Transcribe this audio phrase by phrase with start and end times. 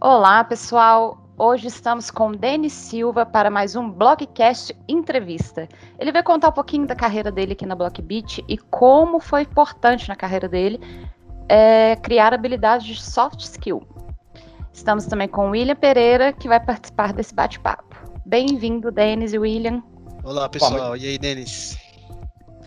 [0.00, 1.18] Olá, pessoal.
[1.36, 5.68] Hoje estamos com Denis Silva para mais um Blogcast Entrevista.
[5.98, 10.08] Ele vai contar um pouquinho da carreira dele aqui na Blockbeat e como foi importante
[10.08, 10.80] na carreira dele
[11.48, 13.82] é, criar habilidades de soft skill.
[14.72, 17.96] Estamos também com o William Pereira, que vai participar desse bate-papo.
[18.24, 19.82] Bem-vindo, Denis e William.
[20.22, 20.96] Olá, pessoal.
[20.96, 21.76] E aí, Denis?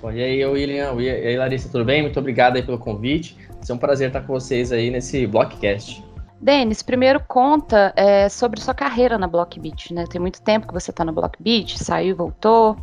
[0.02, 2.01] Bom, e aí, William, e aí, Larissa, tudo bem?
[2.01, 3.38] Muito obrigado aí pelo convite.
[3.69, 6.04] É um prazer estar com vocês aí nesse Blockcast.
[6.41, 10.05] Denis, primeiro conta é, sobre sua carreira na Blockbeat, né?
[10.10, 12.75] Tem muito tempo que você está na Blockbeat, saiu, voltou.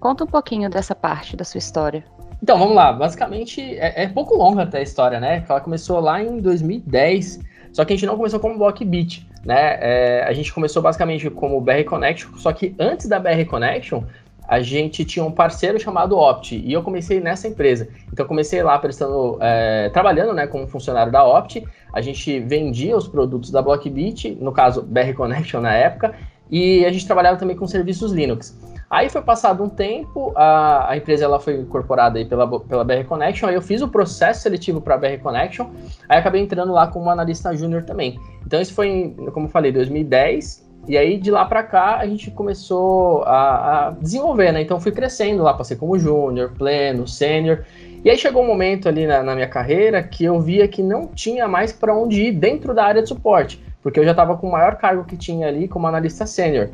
[0.00, 2.04] Conta um pouquinho dessa parte da sua história.
[2.42, 2.92] Então, vamos lá.
[2.92, 5.44] Basicamente, é, é pouco longa até a história, né?
[5.48, 7.38] Ela começou lá em 2010,
[7.72, 9.78] só que a gente não começou como Blockbeat, né?
[9.80, 14.02] É, a gente começou basicamente como BR Connection, só que antes da BR Connection,
[14.50, 17.86] a gente tinha um parceiro chamado Opt, e eu comecei nessa empresa.
[18.12, 23.06] Então, comecei lá prestando, é, trabalhando né, como funcionário da Opt, a gente vendia os
[23.06, 26.16] produtos da Blockbeat, no caso, BR Connection na época,
[26.50, 28.58] e a gente trabalhava também com serviços Linux.
[28.90, 33.04] Aí foi passado um tempo, a, a empresa ela foi incorporada aí pela, pela BR
[33.06, 35.70] Connection, aí eu fiz o processo seletivo para a BR Connection,
[36.08, 38.18] aí acabei entrando lá como analista júnior também.
[38.44, 42.06] Então isso foi, em, como eu falei, 2010, e aí de lá para cá a
[42.06, 44.62] gente começou a, a, desenvolver, né?
[44.62, 47.64] Então fui crescendo lá, passei como júnior, pleno, sênior.
[48.04, 51.06] E aí chegou um momento ali na, na, minha carreira que eu via que não
[51.06, 54.48] tinha mais para onde ir dentro da área de suporte, porque eu já estava com
[54.48, 56.70] o maior cargo que tinha ali como analista sênior.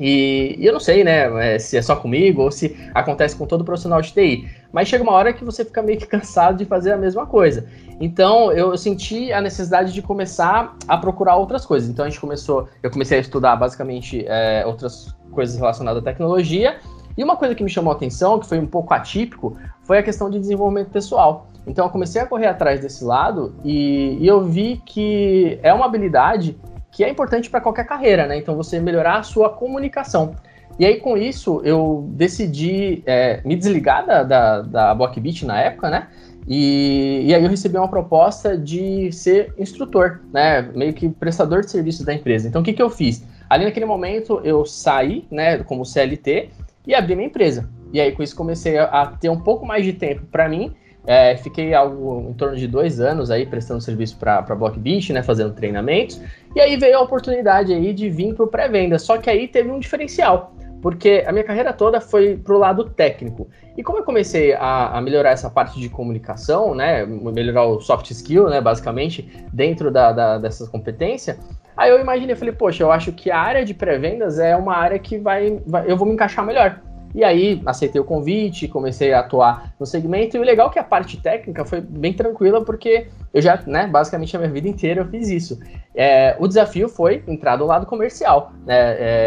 [0.00, 3.46] E, e, eu não sei, né, é, se é só comigo ou se acontece com
[3.46, 6.64] todo profissional de TI, mas chega uma hora que você fica meio que cansado de
[6.64, 7.64] fazer a mesma coisa.
[8.00, 11.88] Então eu senti a necessidade de começar a procurar outras coisas.
[11.88, 16.80] Então a gente começou, eu comecei a estudar basicamente é, outras coisas relacionadas à tecnologia.
[17.16, 20.02] E uma coisa que me chamou a atenção, que foi um pouco atípico, foi a
[20.02, 21.46] questão de desenvolvimento pessoal.
[21.64, 25.86] Então eu comecei a correr atrás desse lado e, e eu vi que é uma
[25.86, 26.58] habilidade
[26.90, 28.38] que é importante para qualquer carreira, né?
[28.38, 30.34] Então você melhorar a sua comunicação.
[30.78, 34.96] E aí, com isso, eu decidi é, me desligar da, da, da
[35.44, 36.08] na época, né?
[36.46, 40.62] E, e, aí eu recebi uma proposta de ser instrutor, né?
[40.74, 42.48] Meio que prestador de serviços da empresa.
[42.48, 43.24] Então, o que, que eu fiz?
[43.48, 46.50] Ali naquele momento, eu saí, né, como CLT
[46.86, 47.68] e abri minha empresa.
[47.92, 50.74] E aí, com isso, comecei a, a ter um pouco mais de tempo para mim
[51.06, 55.22] é, fiquei algo em torno de dois anos aí prestando serviço para a Blockbeat, né,
[55.22, 56.20] fazendo treinamentos.
[56.54, 58.98] E aí veio a oportunidade aí de vir para o pré-venda.
[58.98, 62.84] Só que aí teve um diferencial, porque a minha carreira toda foi para o lado
[62.90, 63.48] técnico.
[63.74, 68.10] E como eu comecei a, a, melhorar essa parte de comunicação, né, melhorar o soft
[68.10, 71.38] skill, né, basicamente, dentro da, da, dessas competências,
[71.74, 74.98] aí eu imaginei, falei, poxa, eu acho que a área de pré-vendas é uma área
[74.98, 76.78] que vai, vai, eu vou me encaixar melhor.
[77.14, 80.36] E aí aceitei o convite, comecei a atuar no segmento.
[80.36, 83.86] E o legal é que a parte técnica foi bem tranquila, porque eu já, né,
[83.86, 85.60] basicamente a minha vida inteira eu fiz isso.
[85.94, 88.52] É, o desafio foi entrar do lado comercial.
[88.66, 88.74] Né?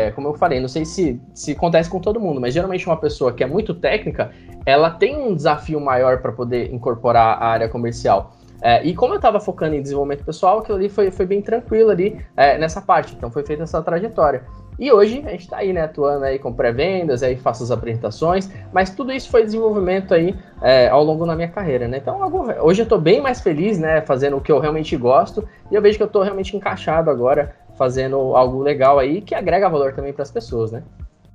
[0.07, 2.97] É, como eu falei, não sei se, se acontece com todo mundo, mas geralmente uma
[2.97, 4.31] pessoa que é muito técnica,
[4.65, 8.33] ela tem um desafio maior para poder incorporar a área comercial.
[8.61, 11.89] É, e como eu estava focando em desenvolvimento pessoal, aquilo ali foi, foi bem tranquilo
[11.89, 13.15] ali é, nessa parte.
[13.15, 14.43] Então foi feita essa trajetória.
[14.79, 18.49] E hoje a gente está aí, né, atuando aí com pré-vendas, aí faço as apresentações,
[18.71, 21.97] mas tudo isso foi desenvolvimento aí é, ao longo da minha carreira, né?
[21.97, 22.19] Então
[22.61, 25.81] hoje eu estou bem mais feliz, né, fazendo o que eu realmente gosto e eu
[25.81, 30.13] vejo que eu estou realmente encaixado agora, fazendo algo legal aí que agrega valor também
[30.13, 30.83] para as pessoas, né?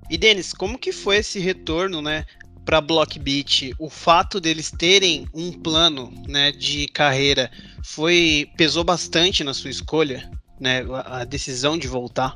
[0.08, 2.24] E Denis, como que foi esse retorno, né,
[2.64, 3.74] para Blockbeat?
[3.76, 7.50] O fato deles terem um plano, né, de carreira
[7.82, 12.34] foi pesou bastante na sua escolha, né, a decisão de voltar?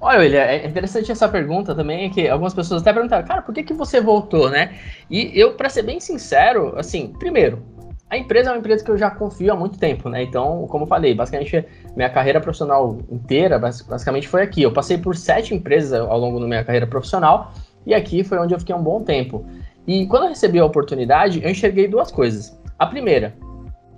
[0.00, 3.62] Olha, William, é interessante essa pergunta também, que algumas pessoas até perguntaram, cara, por que,
[3.62, 4.74] que você voltou, né?
[5.10, 7.62] E eu, para ser bem sincero, assim, primeiro,
[8.08, 10.22] a empresa é uma empresa que eu já confio há muito tempo, né?
[10.22, 14.62] Então, como eu falei, basicamente minha carreira profissional inteira, basicamente foi aqui.
[14.62, 17.52] Eu passei por sete empresas ao longo da minha carreira profissional
[17.86, 19.46] e aqui foi onde eu fiquei um bom tempo.
[19.86, 22.58] E quando eu recebi a oportunidade, eu enxerguei duas coisas.
[22.78, 23.36] A primeira,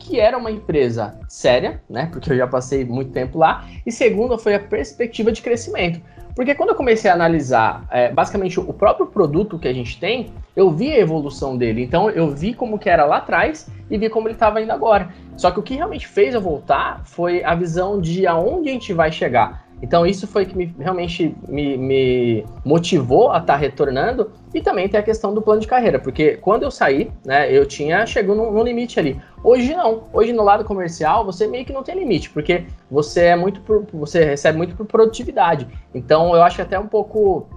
[0.03, 2.09] que era uma empresa séria, né?
[2.11, 3.65] Porque eu já passei muito tempo lá.
[3.87, 6.01] E segunda foi a perspectiva de crescimento.
[6.35, 10.33] Porque quando eu comecei a analisar é, basicamente o próprio produto que a gente tem,
[10.57, 11.83] eu vi a evolução dele.
[11.83, 15.11] Então eu vi como que era lá atrás e vi como ele estava indo agora.
[15.37, 18.93] Só que o que realmente fez eu voltar foi a visão de aonde a gente
[18.93, 19.62] vai chegar.
[19.83, 24.89] Então isso foi que me, realmente me, me motivou a estar tá retornando e também
[24.89, 28.37] tem a questão do plano de carreira, porque quando eu saí, né, eu tinha chegou
[28.37, 29.21] no, limite ali.
[29.43, 30.05] Hoje não.
[30.13, 33.85] Hoje no lado comercial você meio que não tem limite, porque você é muito por,
[33.93, 35.67] você recebe muito por produtividade.
[35.93, 37.49] Então eu acho até um pouco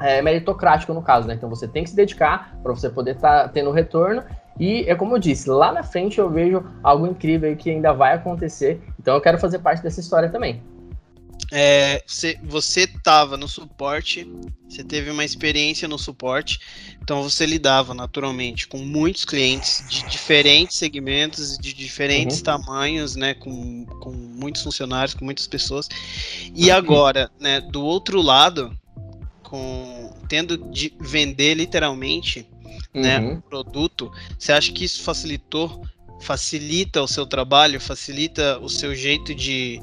[0.00, 1.34] é, meritocrático no caso, né?
[1.34, 4.24] Então você tem que se dedicar para você poder estar tá tendo retorno
[4.58, 8.14] E é como eu disse, lá na frente eu vejo algo incrível que ainda vai
[8.14, 8.82] acontecer.
[8.98, 10.60] Então eu quero fazer parte dessa história também.
[11.50, 12.04] É,
[12.42, 14.30] você estava no suporte,
[14.68, 16.60] você teve uma experiência no suporte,
[17.00, 22.42] então você lidava naturalmente com muitos clientes de diferentes segmentos, de diferentes uhum.
[22.42, 25.88] tamanhos, né, com, com muitos funcionários, com muitas pessoas.
[26.54, 28.78] E agora, né, do outro lado,
[29.42, 32.46] com tendo de vender literalmente,
[32.92, 33.34] né, uhum.
[33.36, 35.82] né, produto, você acha que isso facilitou,
[36.20, 39.80] facilita o seu trabalho, facilita o seu jeito de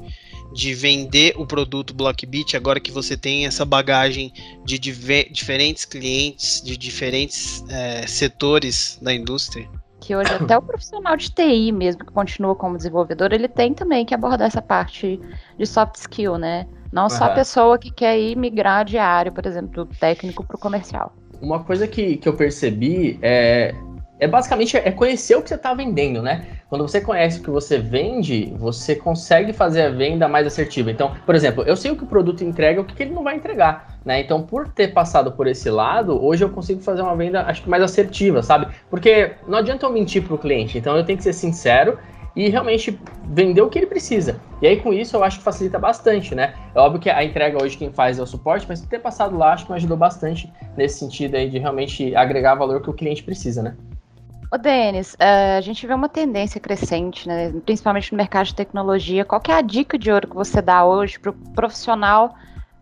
[0.52, 4.32] de vender o produto Blockbit, agora que você tem essa bagagem
[4.64, 9.68] de diferentes clientes, de diferentes é, setores da indústria?
[10.00, 14.04] Que hoje até o profissional de TI mesmo, que continua como desenvolvedor, ele tem também
[14.04, 15.20] que abordar essa parte
[15.58, 16.66] de soft skill, né?
[16.92, 17.10] Não uhum.
[17.10, 20.60] só a pessoa que quer ir migrar de área, por exemplo, do técnico para o
[20.60, 21.12] comercial.
[21.40, 23.74] Uma coisa que, que eu percebi é,
[24.18, 26.46] é basicamente é conhecer o que você está vendendo, né?
[26.68, 30.90] Quando você conhece o que você vende, você consegue fazer a venda mais assertiva.
[30.90, 33.22] Então, por exemplo, eu sei o que o produto entrega e o que ele não
[33.22, 34.20] vai entregar, né?
[34.20, 37.70] Então, por ter passado por esse lado, hoje eu consigo fazer uma venda, acho que
[37.70, 38.66] mais assertiva, sabe?
[38.90, 41.98] Porque não adianta eu mentir para o cliente, então eu tenho que ser sincero
[42.34, 42.98] e realmente
[43.28, 44.40] vender o que ele precisa.
[44.60, 46.54] E aí, com isso, eu acho que facilita bastante, né?
[46.74, 49.52] É óbvio que a entrega hoje quem faz é o suporte, mas ter passado lá,
[49.52, 53.22] acho que me ajudou bastante nesse sentido aí de realmente agregar valor que o cliente
[53.22, 53.76] precisa, né?
[54.52, 59.24] Ô, Denis, uh, a gente vê uma tendência crescente, né, principalmente no mercado de tecnologia.
[59.24, 62.32] Qual é a dica de ouro que você dá hoje para o profissional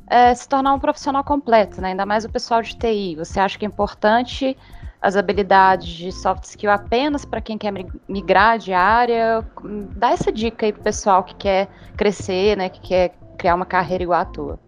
[0.02, 3.16] uh, se tornar um profissional completo, né, ainda mais o pessoal de TI?
[3.16, 4.56] Você acha que é importante
[5.00, 7.72] as habilidades de soft skill apenas para quem quer
[8.06, 9.42] migrar de área?
[9.96, 13.66] Dá essa dica aí para o pessoal que quer crescer, né, que quer criar uma
[13.66, 14.58] carreira igual a tua.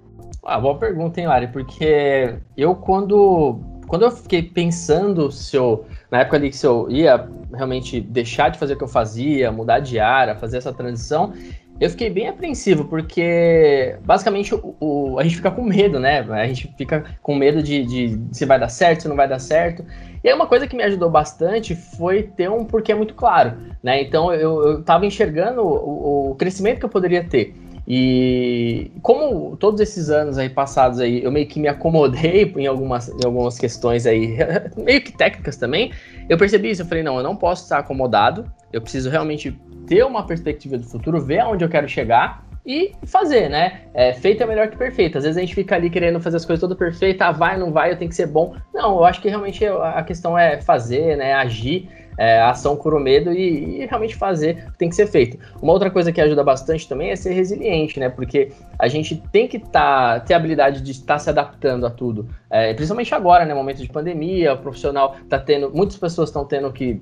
[0.42, 1.48] Ah, boa pergunta, hein, Lari?
[1.48, 6.90] Porque eu, quando, quando eu fiquei pensando se eu na época ali que se eu
[6.90, 11.32] ia realmente deixar de fazer o que eu fazia, mudar de área, fazer essa transição,
[11.78, 16.20] eu fiquei bem apreensivo, porque basicamente o, o, a gente fica com medo, né?
[16.20, 19.28] A gente fica com medo de, de, de, se vai dar certo, se não vai
[19.28, 19.84] dar certo.
[20.24, 24.00] E aí uma coisa que me ajudou bastante foi ter um porquê muito claro, né?
[24.00, 27.54] Então eu, estava enxergando o, o crescimento que eu poderia ter.
[27.86, 33.08] E como todos esses anos aí passados aí, eu meio que me acomodei em algumas,
[33.08, 34.36] em algumas questões aí,
[34.76, 35.92] meio que técnicas também,
[36.28, 39.52] eu percebi isso, eu falei, não, eu não posso estar acomodado, eu preciso realmente
[39.86, 43.82] ter uma perspectiva do futuro, ver aonde eu quero chegar e fazer, né?
[43.94, 45.16] É, feito é melhor que perfeito.
[45.16, 47.72] Às vezes a gente fica ali querendo fazer as coisas todas perfeitas, ah, vai, não
[47.72, 48.56] vai, eu tenho que ser bom.
[48.74, 51.32] Não, eu acho que realmente a questão é fazer, né?
[51.34, 55.06] Agir é, ação cura o medo e, e, realmente fazer o que tem que ser
[55.06, 55.38] feito.
[55.60, 58.08] Uma outra coisa que ajuda bastante também é ser resiliente, né?
[58.08, 62.28] Porque a gente tem que tá, ter a habilidade de estar se adaptando a tudo.
[62.50, 63.52] É, principalmente agora, né?
[63.52, 65.70] Momento de pandemia, o profissional está tendo.
[65.70, 67.00] Muitas pessoas estão tendo que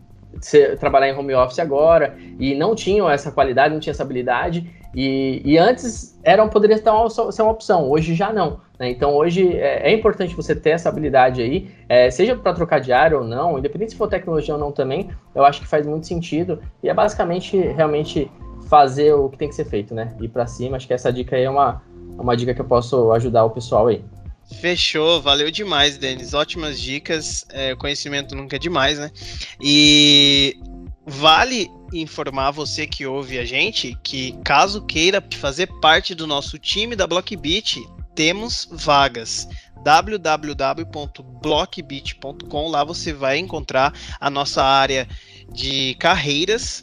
[0.78, 4.70] trabalhar em home office agora e não tinham essa qualidade, não tinham essa habilidade.
[4.94, 8.60] E, e antes era, poderia ser uma, ser uma opção, hoje já não.
[8.78, 8.90] Né?
[8.90, 12.92] Então hoje é, é, importante você ter essa habilidade aí, é, seja para trocar de
[12.92, 16.06] área ou não, independente se for tecnologia ou não também, eu acho que faz muito
[16.06, 16.60] sentido.
[16.82, 18.30] E é basicamente realmente
[18.68, 20.14] fazer o que tem que ser feito, né?
[20.20, 20.76] Ir para cima.
[20.76, 21.82] Acho que essa dica aí é uma,
[22.18, 24.04] uma dica que eu posso ajudar o pessoal aí.
[24.60, 26.34] Fechou, valeu demais, Denis.
[26.34, 27.44] Ótimas dicas.
[27.50, 29.10] É, conhecimento nunca é demais, né?
[29.60, 30.56] E
[31.06, 36.96] vale informar você que ouve a gente que, caso queira fazer parte do nosso time
[36.96, 37.80] da Blockbeat,
[38.14, 39.46] temos vagas
[39.82, 42.68] www.blockbit.com.
[42.68, 45.06] Lá você vai encontrar a nossa área
[45.52, 46.82] de carreiras,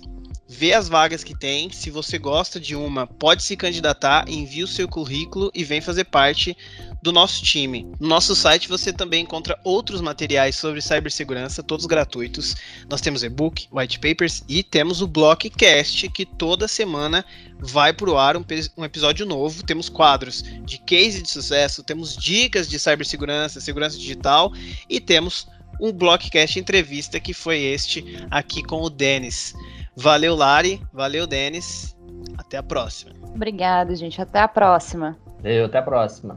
[0.51, 1.71] ver as vagas que tem.
[1.71, 6.03] Se você gosta de uma, pode se candidatar, envie o seu currículo e vem fazer
[6.03, 6.57] parte
[7.01, 7.87] do nosso time.
[7.99, 12.57] No nosso site você também encontra outros materiais sobre cibersegurança, todos gratuitos.
[12.89, 17.23] Nós temos e-book, white papers e temos o Blockcast, que toda semana
[17.57, 18.43] vai para o ar um,
[18.75, 19.63] um, episódio novo.
[19.63, 24.51] Temos quadros de case de sucesso, temos dicas de cibersegurança, segurança digital
[24.89, 25.47] e temos
[25.79, 29.55] um Blockcast entrevista que foi este aqui com o Denis.
[29.95, 30.81] Valeu, Lari.
[30.93, 31.95] Valeu, Denis.
[32.37, 33.13] Até a próxima.
[33.33, 34.21] Obrigada, gente.
[34.21, 35.17] Até a próxima.
[35.43, 36.35] Eu, até a próxima.